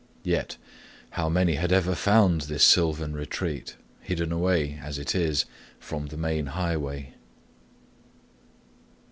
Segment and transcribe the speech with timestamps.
[0.23, 0.57] Yet
[1.11, 5.45] how many had ever found this sylvan retreat, hidden away, as it is,
[5.79, 7.13] from the main highway?